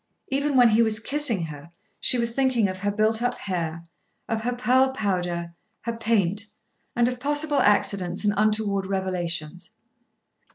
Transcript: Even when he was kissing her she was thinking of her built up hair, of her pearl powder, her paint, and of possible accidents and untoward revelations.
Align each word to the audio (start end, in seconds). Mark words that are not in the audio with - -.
Even 0.29 0.55
when 0.55 0.69
he 0.69 0.81
was 0.81 0.99
kissing 0.99 1.45
her 1.45 1.69
she 1.99 2.17
was 2.17 2.33
thinking 2.33 2.67
of 2.67 2.79
her 2.79 2.89
built 2.89 3.21
up 3.21 3.35
hair, 3.35 3.83
of 4.27 4.41
her 4.41 4.53
pearl 4.55 4.91
powder, 4.93 5.53
her 5.81 5.95
paint, 5.95 6.47
and 6.95 7.07
of 7.07 7.19
possible 7.19 7.59
accidents 7.61 8.23
and 8.25 8.33
untoward 8.35 8.87
revelations. 8.87 9.69